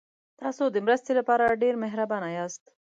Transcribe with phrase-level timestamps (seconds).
[0.41, 2.63] تاسو د مرستې لپاره ډېر مهربانه یاست.